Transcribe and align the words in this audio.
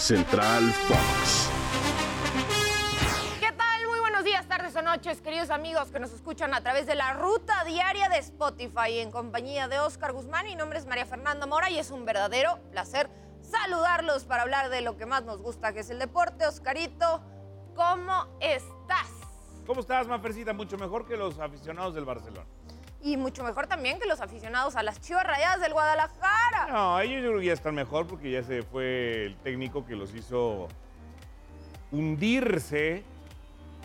Central 0.00 0.72
Fox. 0.72 1.50
¿Qué 3.38 3.52
tal? 3.52 3.86
Muy 3.86 4.00
buenos 4.00 4.24
días, 4.24 4.48
tardes 4.48 4.74
o 4.74 4.80
noches, 4.80 5.20
queridos 5.20 5.50
amigos 5.50 5.88
que 5.90 6.00
nos 6.00 6.10
escuchan 6.12 6.54
a 6.54 6.62
través 6.62 6.86
de 6.86 6.94
la 6.94 7.12
ruta 7.12 7.64
diaria 7.64 8.08
de 8.08 8.16
Spotify 8.16 9.00
en 9.00 9.10
compañía 9.10 9.68
de 9.68 9.78
Oscar 9.78 10.12
Guzmán. 10.12 10.46
Mi 10.46 10.56
nombre 10.56 10.78
es 10.78 10.86
María 10.86 11.04
Fernanda 11.04 11.46
Mora 11.46 11.68
y 11.68 11.78
es 11.78 11.90
un 11.90 12.06
verdadero 12.06 12.58
placer 12.70 13.10
saludarlos 13.42 14.24
para 14.24 14.42
hablar 14.42 14.70
de 14.70 14.80
lo 14.80 14.96
que 14.96 15.04
más 15.04 15.24
nos 15.24 15.42
gusta, 15.42 15.74
que 15.74 15.80
es 15.80 15.90
el 15.90 15.98
deporte. 15.98 16.46
Oscarito, 16.46 17.22
¿cómo 17.76 18.26
estás? 18.40 19.10
¿Cómo 19.66 19.82
estás, 19.82 20.06
Mafercita? 20.08 20.54
Mucho 20.54 20.78
mejor 20.78 21.06
que 21.06 21.18
los 21.18 21.38
aficionados 21.38 21.94
del 21.94 22.06
Barcelona. 22.06 22.46
Y 23.02 23.16
mucho 23.16 23.42
mejor 23.44 23.66
también 23.66 23.98
que 23.98 24.06
los 24.06 24.20
aficionados 24.20 24.76
a 24.76 24.82
las 24.82 25.00
Chivas 25.00 25.24
Rayadas 25.24 25.60
del 25.60 25.72
Guadalajara. 25.72 26.66
No, 26.70 27.00
ellos 27.00 27.22
yo 27.22 27.28
creo 27.30 27.40
que 27.40 27.46
ya 27.46 27.52
están 27.54 27.74
mejor 27.74 28.06
porque 28.06 28.30
ya 28.30 28.42
se 28.42 28.62
fue 28.62 29.26
el 29.26 29.36
técnico 29.36 29.86
que 29.86 29.96
los 29.96 30.14
hizo 30.14 30.68
hundirse 31.90 33.02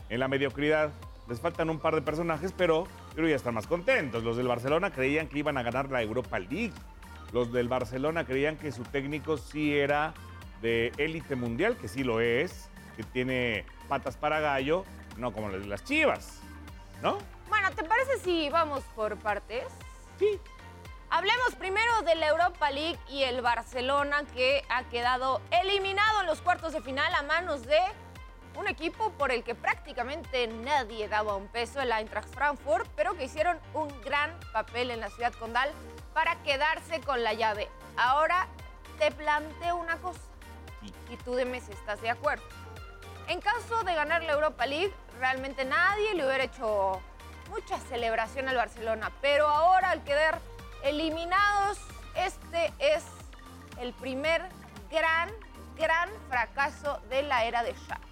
en 0.09 0.19
la 0.19 0.27
mediocridad. 0.27 0.91
Les 1.29 1.39
faltan 1.39 1.69
un 1.69 1.79
par 1.79 1.95
de 1.95 2.01
personajes, 2.01 2.53
pero 2.55 2.83
yo 2.85 3.13
creo 3.13 3.25
que 3.25 3.31
ya 3.31 3.37
están 3.37 3.53
más 3.53 3.67
contentos. 3.67 4.23
Los 4.23 4.37
del 4.37 4.47
Barcelona 4.47 4.91
creían 4.91 5.27
que 5.27 5.39
iban 5.39 5.57
a 5.57 5.63
ganar 5.63 5.89
la 5.89 6.01
Europa 6.01 6.37
League. 6.37 6.73
Los 7.31 7.51
del 7.51 7.67
Barcelona 7.67 8.25
creían 8.25 8.57
que 8.57 8.71
su 8.71 8.83
técnico 8.83 9.37
sí 9.37 9.75
era 9.75 10.13
de 10.61 10.91
élite 10.97 11.35
mundial, 11.35 11.77
que 11.77 11.87
sí 11.87 12.03
lo 12.03 12.19
es, 12.19 12.69
que 12.95 13.03
tiene 13.03 13.65
patas 13.87 14.17
para 14.17 14.39
gallo, 14.39 14.85
no 15.17 15.31
como 15.31 15.49
las 15.49 15.83
Chivas, 15.83 16.41
¿no? 17.01 17.17
¿Te 17.75 17.83
parece 17.83 18.17
si 18.19 18.49
vamos 18.49 18.83
por 18.95 19.17
partes? 19.17 19.65
Sí. 20.17 20.39
Hablemos 21.09 21.55
primero 21.55 22.01
de 22.01 22.15
la 22.15 22.27
Europa 22.27 22.71
League 22.71 22.99
y 23.09 23.23
el 23.23 23.41
Barcelona 23.41 24.23
que 24.33 24.63
ha 24.69 24.83
quedado 24.85 25.41
eliminado 25.51 26.21
en 26.21 26.27
los 26.27 26.41
cuartos 26.41 26.73
de 26.73 26.81
final 26.81 27.13
a 27.13 27.21
manos 27.23 27.65
de 27.65 27.79
un 28.57 28.67
equipo 28.67 29.11
por 29.11 29.31
el 29.31 29.43
que 29.43 29.53
prácticamente 29.53 30.47
nadie 30.47 31.07
daba 31.09 31.35
un 31.35 31.47
peso, 31.47 31.81
el 31.81 31.91
Eintracht 31.91 32.33
Frankfurt, 32.33 32.89
pero 32.95 33.15
que 33.15 33.25
hicieron 33.25 33.59
un 33.73 33.89
gran 34.01 34.39
papel 34.53 34.91
en 34.91 35.01
la 35.01 35.09
ciudad 35.09 35.33
condal 35.33 35.69
para 36.13 36.41
quedarse 36.43 37.01
con 37.01 37.23
la 37.23 37.33
llave. 37.33 37.69
Ahora 37.97 38.47
te 38.97 39.11
planteo 39.11 39.75
una 39.75 39.97
cosa 39.97 40.21
y 41.09 41.17
tú 41.17 41.35
dime 41.35 41.59
si 41.59 41.71
estás 41.73 42.01
de 42.01 42.09
acuerdo. 42.09 42.43
En 43.27 43.41
caso 43.41 43.83
de 43.83 43.93
ganar 43.93 44.23
la 44.23 44.33
Europa 44.33 44.65
League, 44.65 44.93
realmente 45.19 45.65
nadie 45.65 46.13
le 46.13 46.25
hubiera 46.25 46.43
hecho 46.43 47.01
mucha 47.49 47.79
celebración 47.89 48.47
al 48.47 48.55
Barcelona, 48.55 49.11
pero 49.21 49.47
ahora 49.47 49.91
al 49.91 50.03
quedar 50.03 50.39
eliminados, 50.83 51.79
este 52.15 52.71
es 52.79 53.03
el 53.81 53.93
primer 53.93 54.41
gran, 54.91 55.29
gran 55.77 56.09
fracaso 56.29 56.99
de 57.09 57.23
la 57.23 57.45
era 57.45 57.63
de 57.63 57.73
Xavi. 57.73 58.05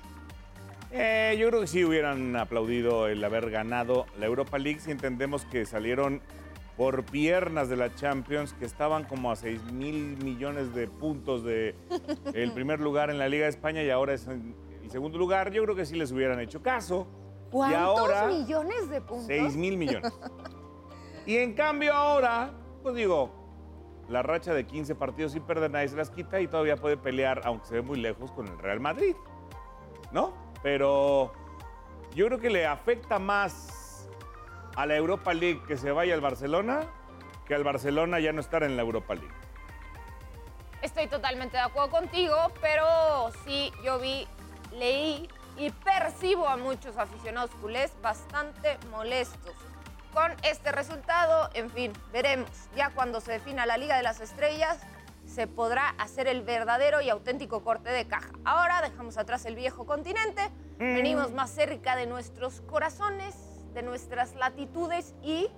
Eh, 0.92 1.36
yo 1.40 1.48
creo 1.50 1.62
que 1.62 1.68
sí 1.68 1.84
hubieran 1.84 2.36
aplaudido 2.36 3.08
el 3.08 3.24
haber 3.24 3.50
ganado 3.50 4.06
la 4.20 4.28
Europa 4.28 4.60
League 4.60 4.80
si 4.80 4.92
entendemos 4.92 5.44
que 5.46 5.66
salieron 5.66 6.22
por 6.78 7.04
piernas 7.04 7.70
de 7.70 7.78
la 7.78 7.94
Champions, 7.96 8.54
que 8.54 8.66
estaban 8.66 9.04
como 9.04 9.32
a 9.32 9.36
6 9.36 9.72
mil 9.72 10.18
millones 10.18 10.74
de 10.76 10.88
puntos 10.88 11.44
de 11.44 11.76
el 12.34 12.52
primer 12.52 12.80
lugar 12.80 13.10
en 13.10 13.18
la 13.18 13.28
Liga 13.28 13.46
de 13.46 13.50
España 13.50 13.82
y 13.84 13.90
ahora 13.90 14.14
es 14.14 14.28
en, 14.28 14.56
en 14.84 14.92
segundo 14.92 15.18
lugar. 15.18 15.52
Yo 15.52 15.64
creo 15.64 15.76
que 15.76 15.86
sí 15.86 15.96
les 15.96 16.12
hubieran 16.12 16.40
hecho 16.40 16.62
caso. 16.62 17.08
¿Cuántos 17.54 17.80
y 17.80 17.84
ahora, 17.84 18.28
millones 18.28 18.90
de 18.90 19.00
puntos? 19.00 19.28
6 19.28 19.56
mil 19.56 19.78
millones. 19.78 20.12
y 21.28 21.38
en 21.38 21.54
cambio 21.54 21.94
ahora, 21.94 22.52
pues 22.82 22.96
digo, 22.96 23.32
la 24.10 24.24
racha 24.24 24.54
de 24.54 24.66
15 24.66 24.96
partidos 24.96 25.34
sin 25.34 25.44
perder 25.44 25.70
nadie 25.70 25.88
se 25.88 25.96
las 25.96 26.10
quita 26.10 26.42
y 26.42 26.48
todavía 26.48 26.78
puede 26.78 26.98
pelear, 26.98 27.42
aunque 27.46 27.68
se 27.68 27.76
ve 27.76 27.82
muy 27.84 28.00
lejos, 28.00 28.32
con 28.32 28.48
el 28.48 28.58
Real 28.58 28.80
Madrid. 28.80 29.16
¿No? 30.12 30.34
Pero 30.64 31.32
yo 32.16 32.26
creo 32.26 32.40
que 32.40 32.50
le 32.50 32.66
afecta 32.66 33.20
más 33.20 34.10
a 34.76 34.88
la 34.88 34.96
Europa 34.96 35.34
League 35.34 35.62
que 35.68 35.78
se 35.78 35.92
vaya 35.92 36.16
al 36.16 36.22
Barcelona 36.22 36.88
que 37.46 37.54
al 37.54 37.64
Barcelona 37.64 38.20
ya 38.20 38.32
no 38.32 38.42
estar 38.42 38.64
en 38.64 38.76
la 38.76 38.82
Europa 38.82 39.16
League. 39.16 39.34
Estoy 40.82 41.08
totalmente 41.08 41.58
de 41.58 41.64
acuerdo 41.64 41.90
contigo, 41.92 42.36
pero 42.62 43.32
sí, 43.46 43.72
yo 43.84 44.00
vi, 44.00 44.28
leí 44.72 45.30
y 45.58 45.70
percibo 45.70 46.48
a 46.48 46.58
muchos 46.58 46.98
aficionados 46.98 47.52
culés 47.62 47.92
bastante 48.02 48.78
molestos 48.92 49.54
con 50.14 50.32
este 50.44 50.72
resultado. 50.72 51.50
En 51.54 51.70
fin, 51.70 51.94
veremos. 52.12 52.50
Ya 52.76 52.90
cuando 52.92 53.22
se 53.22 53.34
defina 53.34 53.66
la 53.66 53.78
Liga 53.78 53.98
de 53.98 54.04
las 54.04 54.20
Estrellas, 54.20 54.80
se 55.26 55.48
podrá 55.48 55.90
hacer 55.98 56.28
el 56.28 56.42
verdadero 56.42 57.02
y 57.02 57.10
auténtico 57.10 57.64
corte 57.64 57.90
de 57.90 58.08
caja. 58.08 58.32
Ahora 58.46 58.82
dejamos 58.82 59.18
atrás 59.18 59.46
el 59.46 59.56
viejo 59.56 59.86
continente, 59.86 60.50
venimos 60.78 61.32
más 61.32 61.50
cerca 61.50 61.96
de 61.96 62.06
nuestros 62.06 62.62
corazones, 62.62 63.36
de 63.74 63.84
nuestras 63.84 64.36
latitudes 64.36 65.16
y 65.24 65.50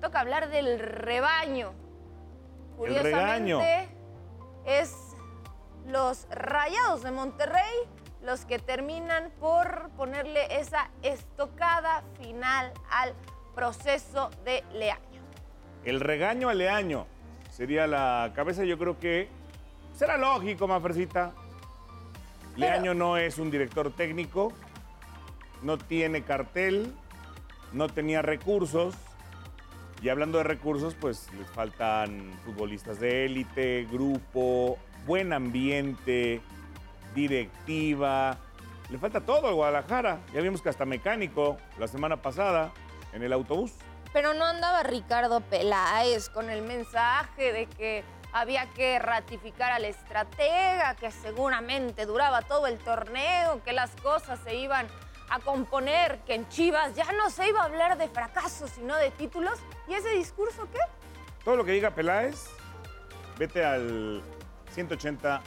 toca 0.00 0.20
hablar 0.20 0.50
del 0.50 0.78
rebaño. 0.78 1.72
Curiosamente, 2.76 3.88
es 4.64 4.94
los 5.86 6.26
Rayados 6.30 7.02
de 7.02 7.10
Monterrey 7.10 7.74
los 8.24 8.44
que 8.44 8.58
terminan 8.58 9.30
por 9.40 9.90
ponerle 9.96 10.58
esa 10.58 10.90
estocada 11.02 12.02
final 12.20 12.72
al 12.90 13.14
proceso 13.54 14.30
de 14.44 14.62
Leaño. 14.72 15.22
El 15.84 16.00
regaño 16.00 16.48
a 16.48 16.54
Leaño 16.54 17.06
sería 17.50 17.86
la 17.86 18.32
cabeza, 18.34 18.64
yo 18.64 18.78
creo 18.78 18.98
que 18.98 19.28
será 19.94 20.16
lógico, 20.16 20.68
Mafercita. 20.68 21.32
Leaño 22.56 22.94
no 22.94 23.16
es 23.16 23.38
un 23.38 23.50
director 23.50 23.92
técnico, 23.92 24.52
no 25.62 25.78
tiene 25.78 26.22
cartel, 26.22 26.92
no 27.72 27.88
tenía 27.88 28.22
recursos. 28.22 28.94
Y 30.02 30.08
hablando 30.08 30.38
de 30.38 30.44
recursos, 30.44 30.94
pues 30.94 31.32
les 31.38 31.48
faltan 31.48 32.32
futbolistas 32.44 32.98
de 32.98 33.24
élite, 33.24 33.86
grupo, 33.90 34.76
buen 35.06 35.32
ambiente, 35.32 36.40
directiva. 37.14 38.38
Le 38.90 38.98
falta 38.98 39.20
todo 39.20 39.48
al 39.48 39.54
Guadalajara. 39.54 40.20
Ya 40.32 40.40
vimos 40.40 40.62
que 40.62 40.68
hasta 40.68 40.84
mecánico 40.84 41.56
la 41.78 41.88
semana 41.88 42.20
pasada 42.20 42.72
en 43.12 43.22
el 43.22 43.32
autobús. 43.32 43.72
Pero 44.12 44.34
no 44.34 44.44
andaba 44.44 44.82
Ricardo 44.82 45.40
Peláez 45.40 46.28
con 46.28 46.50
el 46.50 46.62
mensaje 46.62 47.52
de 47.52 47.66
que 47.66 48.04
había 48.32 48.66
que 48.70 48.98
ratificar 48.98 49.72
al 49.72 49.84
estratega, 49.84 50.94
que 50.96 51.10
seguramente 51.10 52.06
duraba 52.06 52.42
todo 52.42 52.66
el 52.66 52.78
torneo, 52.78 53.62
que 53.62 53.72
las 53.72 53.90
cosas 54.02 54.38
se 54.44 54.54
iban 54.54 54.86
a 55.30 55.38
componer, 55.40 56.18
que 56.26 56.34
en 56.34 56.48
Chivas 56.48 56.94
ya 56.94 57.10
no 57.12 57.30
se 57.30 57.48
iba 57.48 57.60
a 57.60 57.64
hablar 57.64 57.96
de 57.96 58.08
fracasos, 58.08 58.70
sino 58.70 58.96
de 58.96 59.10
títulos. 59.10 59.58
¿Y 59.88 59.94
ese 59.94 60.10
discurso 60.10 60.68
qué? 60.70 60.80
Todo 61.44 61.56
lo 61.56 61.64
que 61.64 61.72
diga 61.72 61.90
Peláez, 61.90 62.46
vete 63.38 63.64
al 63.64 64.22
180 64.72 65.42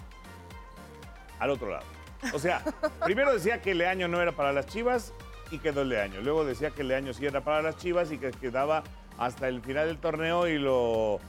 al 1.39 1.49
otro 1.49 1.69
lado. 1.69 1.85
O 2.33 2.39
sea, 2.39 2.63
primero 3.03 3.33
decía 3.33 3.61
que 3.61 3.75
Leaño 3.75 4.07
no 4.07 4.21
era 4.21 4.31
para 4.31 4.53
las 4.53 4.67
Chivas 4.67 5.13
y 5.51 5.59
quedó 5.59 5.83
Leaño. 5.83 6.21
Luego 6.21 6.45
decía 6.45 6.71
que 6.71 6.83
Leaño 6.83 7.13
sí 7.13 7.25
era 7.25 7.41
para 7.41 7.61
las 7.61 7.77
Chivas 7.77 8.11
y 8.11 8.17
que 8.17 8.31
quedaba 8.31 8.83
hasta 9.17 9.47
el 9.47 9.61
final 9.61 9.87
del 9.87 9.97
torneo 9.97 10.47
y 10.47 10.57
lo, 10.57 11.19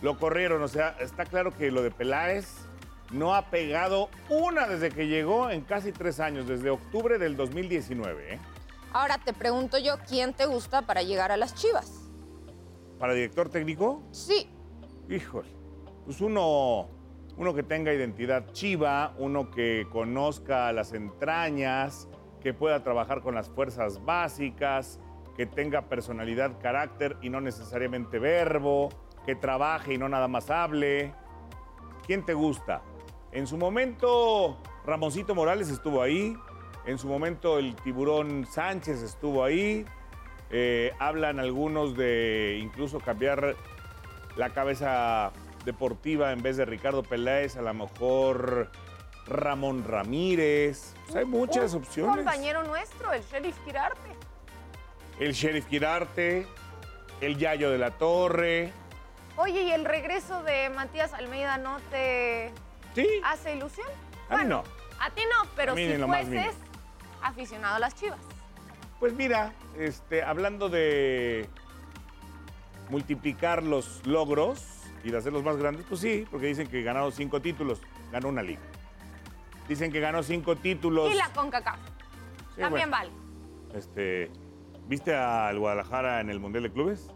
lo 0.00 0.18
corrieron. 0.18 0.62
O 0.62 0.68
sea, 0.68 0.96
está 1.00 1.24
claro 1.24 1.56
que 1.56 1.70
lo 1.70 1.82
de 1.82 1.90
Peláez 1.90 2.68
no 3.10 3.34
ha 3.34 3.50
pegado 3.50 4.10
una 4.28 4.66
desde 4.66 4.90
que 4.90 5.06
llegó 5.06 5.50
en 5.50 5.62
casi 5.62 5.92
tres 5.92 6.20
años, 6.20 6.46
desde 6.46 6.70
octubre 6.70 7.18
del 7.18 7.36
2019. 7.36 8.34
¿eh? 8.34 8.38
Ahora 8.92 9.18
te 9.18 9.32
pregunto 9.32 9.78
yo, 9.78 9.98
¿quién 10.08 10.34
te 10.34 10.46
gusta 10.46 10.82
para 10.82 11.02
llegar 11.02 11.32
a 11.32 11.36
las 11.36 11.54
Chivas? 11.54 11.90
¿Para 12.98 13.14
director 13.14 13.48
técnico? 13.48 14.02
Sí. 14.10 14.50
Híjole, 15.08 15.48
pues 16.04 16.20
uno, 16.20 16.88
uno 17.38 17.54
que 17.54 17.62
tenga 17.62 17.94
identidad 17.94 18.50
chiva, 18.52 19.14
uno 19.16 19.50
que 19.50 19.86
conozca 19.90 20.72
las 20.72 20.92
entrañas, 20.92 22.08
que 22.40 22.52
pueda 22.52 22.82
trabajar 22.82 23.22
con 23.22 23.36
las 23.36 23.48
fuerzas 23.48 24.04
básicas, 24.04 24.98
que 25.36 25.46
tenga 25.46 25.82
personalidad, 25.82 26.60
carácter 26.60 27.16
y 27.22 27.30
no 27.30 27.40
necesariamente 27.40 28.18
verbo, 28.18 28.88
que 29.24 29.36
trabaje 29.36 29.94
y 29.94 29.98
no 29.98 30.08
nada 30.08 30.26
más 30.26 30.50
hable. 30.50 31.14
¿Quién 32.06 32.24
te 32.24 32.34
gusta? 32.34 32.82
En 33.30 33.46
su 33.46 33.56
momento, 33.56 34.58
Ramoncito 34.84 35.36
Morales 35.36 35.70
estuvo 35.70 36.02
ahí. 36.02 36.36
En 36.86 36.98
su 36.98 37.06
momento, 37.06 37.58
el 37.58 37.76
tiburón 37.76 38.46
Sánchez 38.46 39.00
estuvo 39.02 39.44
ahí. 39.44 39.84
Eh, 40.50 40.92
hablan 40.98 41.38
algunos 41.38 41.96
de 41.96 42.58
incluso 42.60 42.98
cambiar 42.98 43.54
la 44.36 44.50
cabeza 44.50 45.32
deportiva 45.64 46.32
en 46.32 46.42
vez 46.42 46.56
de 46.56 46.64
Ricardo 46.64 47.02
Peláez, 47.02 47.56
a 47.56 47.62
lo 47.62 47.74
mejor 47.74 48.70
Ramón 49.26 49.84
Ramírez. 49.86 50.94
Pues 51.04 51.16
hay 51.16 51.24
muchas 51.24 51.74
Un 51.74 51.82
opciones. 51.82 52.16
compañero 52.16 52.62
nuestro, 52.64 53.12
el 53.12 53.22
sheriff 53.24 53.56
Quirarte. 53.64 54.10
El 55.20 55.32
Sheriff 55.32 55.66
Quirarte, 55.66 56.46
el 57.20 57.36
Yayo 57.38 57.70
de 57.70 57.78
la 57.78 57.90
Torre. 57.90 58.72
Oye, 59.36 59.62
¿y 59.62 59.70
el 59.72 59.84
regreso 59.84 60.42
de 60.44 60.70
Matías 60.70 61.12
Almeida 61.12 61.58
no 61.58 61.78
te 61.90 62.52
Sí, 62.94 63.06
hace 63.24 63.56
ilusión? 63.56 63.88
A 64.28 64.36
mí 64.38 64.44
no. 64.44 64.62
A 65.00 65.10
ti 65.10 65.22
no, 65.32 65.48
pero 65.56 65.74
si 65.74 65.92
fueses 65.96 66.54
aficionado 67.22 67.76
a 67.76 67.78
las 67.80 67.94
chivas. 67.96 68.18
Pues 69.00 69.12
mira, 69.12 69.52
este, 69.76 70.22
hablando 70.22 70.68
de 70.68 71.48
multiplicar 72.90 73.62
los 73.62 74.04
logros 74.06 74.64
y 75.08 75.10
de 75.10 75.16
hacerlos 75.18 75.42
más 75.42 75.56
grandes, 75.56 75.86
pues 75.88 76.00
sí, 76.02 76.26
porque 76.30 76.46
dicen 76.46 76.68
que 76.68 76.82
ganaron 76.82 77.10
cinco 77.12 77.40
títulos, 77.40 77.80
ganó 78.12 78.28
una 78.28 78.42
liga. 78.42 78.60
Dicen 79.66 79.90
que 79.90 80.00
ganó 80.00 80.22
cinco 80.22 80.54
títulos. 80.56 81.10
Y 81.10 81.16
la 81.16 81.30
CONCACAF. 81.32 81.78
Sí, 82.54 82.60
También 82.60 82.90
bueno, 82.90 83.08
vale. 83.10 83.78
Este, 83.78 84.30
¿Viste 84.86 85.14
al 85.14 85.58
Guadalajara 85.58 86.20
en 86.20 86.28
el 86.28 86.40
Mundial 86.40 86.64
de 86.64 86.72
Clubes? 86.72 87.10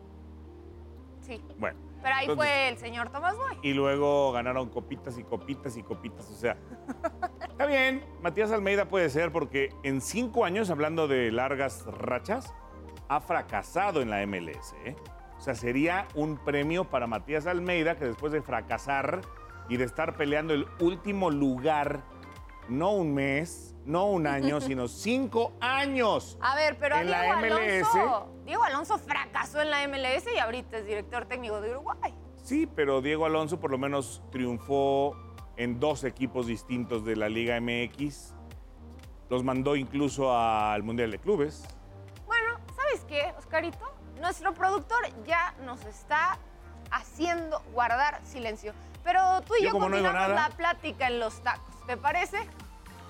Sí. 1.21 1.43
Bueno. 1.59 1.79
Pero 2.03 2.15
ahí 2.15 2.25
entonces- 2.25 2.47
fue 2.47 2.69
el 2.69 2.79
señor 2.79 3.11
Tomás 3.11 3.37
Boy. 3.37 3.59
Y 3.63 3.75
luego 3.75 4.33
ganaron 4.33 4.71
copitas 4.71 5.19
y 5.19 5.23
copitas 5.25 5.77
y 5.77 5.83
copitas. 5.83 6.29
O 6.31 6.35
sea, 6.35 6.57
está 7.49 7.67
bien. 7.67 8.03
Matías 8.23 8.51
Almeida 8.51 8.87
puede 8.87 9.09
ser 9.11 9.33
porque 9.33 9.69
en 9.83 10.01
cinco 10.01 10.45
años, 10.45 10.71
hablando 10.71 11.09
de 11.09 11.31
largas 11.31 11.85
rachas, 11.87 12.53
ha 13.09 13.21
fracasado 13.21 14.01
en 14.01 14.11
la 14.11 14.27
MLS. 14.27 14.75
¿eh? 14.85 14.97
O 15.43 15.45
sea, 15.45 15.57
sería 15.57 16.07
un 16.15 16.37
premio 16.37 16.85
para 16.85 17.09
Matías 17.09 17.49
Almeida 17.49 17.97
que 17.97 18.05
después 18.05 18.33
de 18.33 18.43
fracasar 18.43 19.23
y 19.69 19.77
de 19.77 19.83
estar 19.83 20.17
peleando 20.17 20.55
el 20.55 20.69
último 20.79 21.33
lugar, 21.33 22.05
no 22.69 22.93
un 22.93 23.13
mes, 23.13 23.75
no 23.85 24.07
un 24.07 24.29
año, 24.29 24.61
sino 24.61 24.87
cinco 24.87 25.53
años. 25.61 26.39
A 26.41 26.55
ver, 26.55 26.79
pero 26.79 26.95
a 26.95 27.01
En 27.01 27.09
Diego 27.09 27.21
la 27.21 27.37
MLS. 27.41 27.89
Alonso. 27.93 28.29
Diego 28.45 28.63
Alonso 28.63 28.99
fracasó 28.99 29.61
en 29.61 29.71
la 29.71 29.89
MLS 29.89 30.33
y 30.33 30.39
ahorita 30.39 30.79
es 30.79 30.87
director 30.87 31.25
técnico 31.25 31.61
de 31.61 31.73
Uruguay. 31.73 32.15
Sí, 32.37 32.69
pero 32.73 33.01
Diego 33.01 33.27
Alonso 33.27 33.59
por 33.59 33.73
lo 33.73 33.79
menos 33.79 34.23
triunfó 34.31 35.17
en 35.57 35.81
dos 35.81 36.05
equipos 36.05 36.47
distintos 36.47 37.05
de 37.05 37.17
la 37.17 37.29
Liga 37.29 37.61
MX. 37.61 38.37
Los 39.29 39.43
mandó 39.43 39.75
incluso 39.75 40.39
al 40.39 40.85
Mundial 40.85 41.11
de 41.11 41.19
Clubes. 41.19 41.67
Bueno, 42.27 42.61
¿sabes 42.77 43.05
qué, 43.09 43.35
Oscarito? 43.37 44.02
Nuestro 44.21 44.55
productor 44.55 44.99
ya 45.27 45.55
nos 45.65 45.85
está 45.85 46.39
haciendo 46.91 47.61
guardar 47.73 48.21
silencio. 48.25 48.73
Pero 49.05 49.41
tú 49.43 49.55
y 49.59 49.65
Yo 49.65 49.73
no 49.73 49.81
continuamos 49.81 50.29
la 50.29 50.51
plática 50.51 51.09
en 51.09 51.19
los 51.19 51.43
tacos. 51.43 51.87
¿Te 51.87 51.97
parece? 51.97 52.39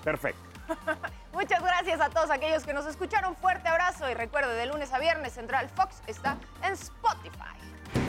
Perfecto. 0.03 0.41
Muchas 1.33 1.61
gracias 1.61 2.01
a 2.01 2.09
todos 2.09 2.29
aquellos 2.29 2.63
que 2.63 2.73
nos 2.73 2.85
escucharon. 2.85 3.35
Fuerte 3.35 3.67
abrazo 3.67 4.09
y 4.09 4.13
recuerde, 4.13 4.55
de 4.55 4.65
lunes 4.65 4.91
a 4.93 4.99
viernes 4.99 5.33
Central 5.33 5.69
Fox 5.69 6.01
está 6.07 6.37
en 6.63 6.73
Spotify. 6.73 8.02